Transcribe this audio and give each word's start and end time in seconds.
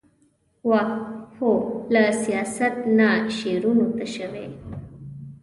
واه! 0.69 0.91
هو 1.37 1.51
له 1.93 2.03
سياست 2.23 2.75
نه 2.97 3.09
شعرونو 3.37 3.87
ته 3.97 4.05
شوې، 4.15 4.45